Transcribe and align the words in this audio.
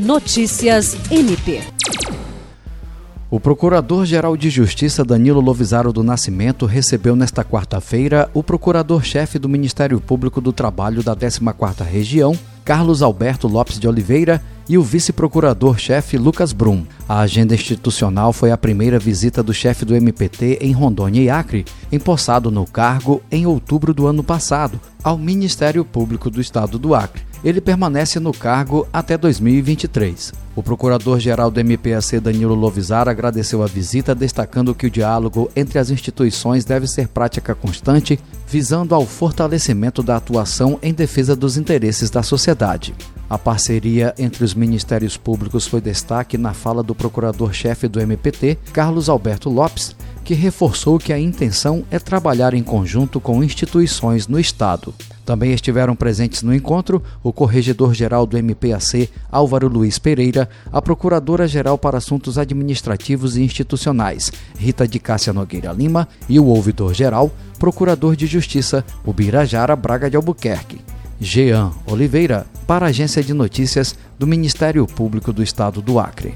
Notícias 0.00 0.96
MP. 1.10 1.60
O 3.30 3.38
Procurador-Geral 3.38 4.34
de 4.34 4.48
Justiça 4.48 5.04
Danilo 5.04 5.42
Lovisaro 5.42 5.92
do 5.92 6.02
Nascimento 6.02 6.64
recebeu 6.64 7.14
nesta 7.14 7.44
quarta-feira 7.44 8.30
o 8.32 8.42
Procurador-Chefe 8.42 9.38
do 9.38 9.46
Ministério 9.46 10.00
Público 10.00 10.40
do 10.40 10.54
Trabalho 10.54 11.02
da 11.02 11.14
14ª 11.14 11.84
Região, 11.84 12.34
Carlos 12.64 13.02
Alberto 13.02 13.46
Lopes 13.46 13.78
de 13.78 13.86
Oliveira, 13.86 14.42
e 14.66 14.78
o 14.78 14.82
Vice-Procurador-Chefe 14.82 16.16
Lucas 16.16 16.54
Brum. 16.54 16.86
A 17.06 17.20
agenda 17.20 17.54
institucional 17.54 18.32
foi 18.32 18.52
a 18.52 18.56
primeira 18.56 18.98
visita 18.98 19.42
do 19.42 19.52
chefe 19.52 19.84
do 19.84 19.94
MPT 19.94 20.60
em 20.62 20.72
Rondônia 20.72 21.20
e 21.20 21.28
Acre, 21.28 21.66
empossado 21.92 22.50
no 22.50 22.64
cargo 22.64 23.20
em 23.30 23.44
outubro 23.44 23.92
do 23.92 24.06
ano 24.06 24.24
passado, 24.24 24.80
ao 25.04 25.18
Ministério 25.18 25.84
Público 25.84 26.30
do 26.30 26.40
Estado 26.40 26.78
do 26.78 26.94
Acre 26.94 27.29
ele 27.44 27.60
permanece 27.60 28.20
no 28.20 28.32
cargo 28.32 28.86
até 28.92 29.16
2023. 29.16 30.32
O 30.54 30.62
procurador-geral 30.62 31.50
do 31.50 31.60
MPAC, 31.60 32.20
Danilo 32.20 32.54
Lovisar, 32.54 33.08
agradeceu 33.08 33.62
a 33.62 33.66
visita, 33.66 34.14
destacando 34.14 34.74
que 34.74 34.86
o 34.86 34.90
diálogo 34.90 35.50
entre 35.54 35.78
as 35.78 35.90
instituições 35.90 36.64
deve 36.64 36.86
ser 36.86 37.08
prática 37.08 37.54
constante, 37.54 38.18
visando 38.46 38.94
ao 38.94 39.06
fortalecimento 39.06 40.02
da 40.02 40.16
atuação 40.16 40.78
em 40.82 40.92
defesa 40.92 41.34
dos 41.34 41.56
interesses 41.56 42.10
da 42.10 42.22
sociedade. 42.22 42.94
A 43.28 43.38
parceria 43.38 44.12
entre 44.18 44.44
os 44.44 44.54
ministérios 44.54 45.16
públicos 45.16 45.66
foi 45.66 45.80
destaque 45.80 46.36
na 46.36 46.52
fala 46.52 46.82
do 46.82 46.96
procurador-chefe 46.96 47.86
do 47.86 48.00
MPT, 48.00 48.58
Carlos 48.72 49.08
Alberto 49.08 49.48
Lopes, 49.48 49.94
que 50.24 50.34
reforçou 50.34 50.98
que 50.98 51.12
a 51.12 51.18
intenção 51.18 51.84
é 51.90 51.98
trabalhar 51.98 52.54
em 52.54 52.62
conjunto 52.62 53.20
com 53.20 53.42
instituições 53.42 54.26
no 54.26 54.38
Estado. 54.38 54.92
Também 55.24 55.52
estiveram 55.52 55.94
presentes 55.94 56.42
no 56.42 56.54
encontro 56.54 57.02
o 57.22 57.32
corregedor-geral 57.32 58.26
do 58.26 58.36
MPAC, 58.36 59.08
Álvaro 59.30 59.68
Luiz 59.68 59.98
Pereira, 59.98 60.48
a 60.72 60.82
procuradora-geral 60.82 61.78
para 61.78 61.98
assuntos 61.98 62.38
administrativos 62.38 63.36
e 63.36 63.42
institucionais, 63.42 64.32
Rita 64.58 64.88
de 64.88 64.98
Cássia 64.98 65.32
Nogueira 65.32 65.72
Lima, 65.72 66.08
e 66.28 66.40
o 66.40 66.46
ouvidor-geral, 66.46 67.30
procurador 67.58 68.16
de 68.16 68.26
justiça, 68.26 68.84
Ubirajara 69.04 69.76
Braga 69.76 70.10
de 70.10 70.16
Albuquerque. 70.16 70.80
Jean 71.20 71.70
Oliveira, 71.86 72.46
para 72.66 72.86
a 72.86 72.88
Agência 72.88 73.22
de 73.22 73.34
Notícias 73.34 73.94
do 74.18 74.26
Ministério 74.26 74.86
Público 74.86 75.32
do 75.32 75.42
Estado 75.42 75.82
do 75.82 75.98
Acre. 75.98 76.34